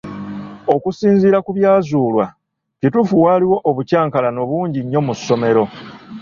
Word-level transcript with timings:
Okusinziira 0.75 1.37
ku 1.45 1.51
byazuulwa, 1.57 2.25
kituufu 2.79 3.15
waaliwo 3.23 3.57
obukylankalano 3.69 4.41
bungi 4.49 4.79
nnyo 4.83 5.01
mu 5.07 5.13
ssomero. 5.17 5.63